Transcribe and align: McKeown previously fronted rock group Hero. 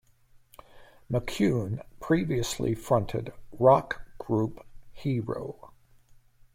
McKeown 1.13 1.85
previously 1.99 2.73
fronted 2.73 3.31
rock 3.59 4.01
group 4.17 4.65
Hero. 4.93 5.71